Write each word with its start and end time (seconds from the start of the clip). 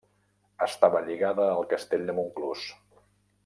Estava 0.67 1.03
lligada 1.09 1.45
al 1.49 1.69
Castell 1.75 2.09
de 2.11 2.19
Montclús. 2.23 2.65